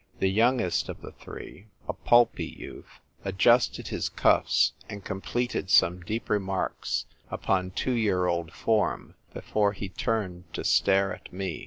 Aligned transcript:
The 0.17 0.29
youngest 0.31 0.89
of 0.89 1.01
the 1.01 1.11
three, 1.11 1.67
a 1.87 1.93
pulpy 1.93 2.47
youth, 2.57 2.99
adjusted 3.23 3.89
his 3.89 4.09
cuffs, 4.09 4.73
and 4.89 5.05
completed 5.05 5.69
some 5.69 6.01
deep 6.01 6.27
remarks 6.27 7.05
upon 7.29 7.69
two 7.69 7.93
year 7.93 8.25
old 8.25 8.51
form 8.51 9.13
before 9.31 9.73
he 9.73 9.89
turned 9.89 10.51
to 10.55 10.63
stare 10.63 11.13
at 11.13 11.31
me. 11.31 11.59